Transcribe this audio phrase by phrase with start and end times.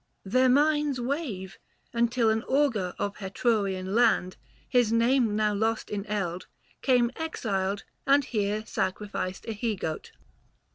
[0.25, 1.59] Their minds wave,
[1.93, 4.33] Until an augur of Hetrurian land,
[4.73, 6.47] 460 His name now lost in eld,
[6.81, 10.11] came exiled and Here sacrificed a he goat.